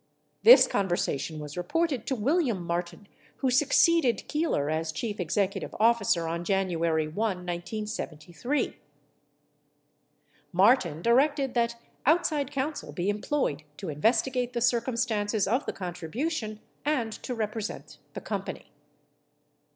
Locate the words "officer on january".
5.79-7.07